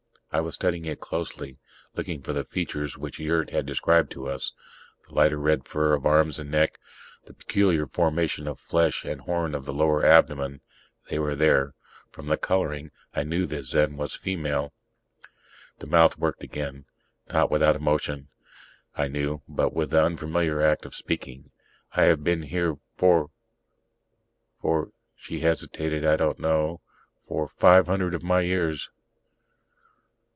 I 0.33 0.39
was 0.39 0.55
studying 0.55 0.85
it 0.85 1.01
closely, 1.01 1.59
looking 1.93 2.21
for 2.21 2.31
the 2.31 2.45
features 2.45 2.97
which 2.97 3.19
Yurt 3.19 3.49
had 3.49 3.65
described 3.65 4.11
to 4.13 4.29
us: 4.29 4.53
the 5.05 5.13
lighter 5.13 5.37
red 5.37 5.65
fur 5.67 5.93
of 5.93 6.05
arms 6.05 6.39
and 6.39 6.49
neck, 6.49 6.79
the 7.25 7.33
peculiar 7.33 7.85
formation 7.85 8.47
of 8.47 8.57
flesh 8.57 9.03
and 9.03 9.19
horn 9.19 9.53
on 9.53 9.63
the 9.65 9.73
lower 9.73 10.05
abdomen. 10.05 10.61
They 11.09 11.19
were 11.19 11.35
there. 11.35 11.73
From 12.13 12.27
the 12.27 12.37
coloring, 12.37 12.91
I 13.13 13.23
knew 13.23 13.45
this 13.45 13.71
Zen 13.71 13.97
was 13.97 14.15
a 14.15 14.19
female. 14.19 14.71
The 15.79 15.87
mouth 15.87 16.17
worked 16.17 16.43
again 16.43 16.85
not 17.29 17.51
with 17.51 17.61
emotion, 17.61 18.29
I 18.95 19.09
knew, 19.09 19.41
but 19.49 19.73
with 19.73 19.89
the 19.89 20.01
unfamiliar 20.01 20.61
act 20.61 20.85
of 20.85 20.95
speaking. 20.95 21.51
"I 21.91 22.03
have 22.03 22.23
been 22.23 22.43
here 22.43 22.77
for 22.95 23.31
for" 24.61 24.93
she 25.17 25.41
hesitated 25.41 26.05
"I 26.05 26.15
don't 26.15 26.39
know. 26.39 26.79
For 27.27 27.49
five 27.49 27.87
hundred 27.87 28.15
of 28.15 28.23
my 28.23 28.39
years." 28.39 28.89